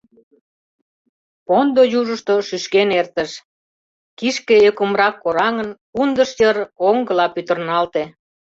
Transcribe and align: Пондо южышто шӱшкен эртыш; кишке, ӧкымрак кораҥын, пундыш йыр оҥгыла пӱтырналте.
Пондо 1.47 1.81
южышто 1.99 2.33
шӱшкен 2.47 2.89
эртыш; 2.99 3.31
кишке, 4.17 4.55
ӧкымрак 4.69 5.15
кораҥын, 5.23 5.69
пундыш 5.93 6.31
йыр 6.39 6.57
оҥгыла 6.87 7.27
пӱтырналте. 7.33 8.03